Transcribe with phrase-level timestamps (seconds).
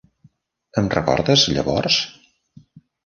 [0.81, 1.99] Em recordes, llavors?